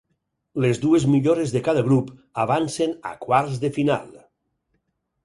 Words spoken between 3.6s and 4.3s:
de final.